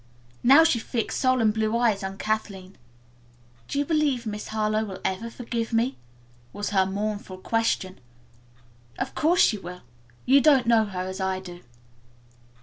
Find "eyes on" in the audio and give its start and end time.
1.77-2.17